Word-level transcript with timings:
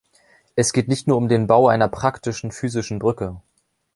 Es 0.55 0.73
geht 0.73 0.87
nicht 0.87 1.05
nur 1.05 1.15
um 1.17 1.27
den 1.27 1.45
Bau 1.45 1.67
einer 1.67 1.87
praktischen, 1.87 2.51
physischen 2.51 2.97
Brücke. 2.97 3.39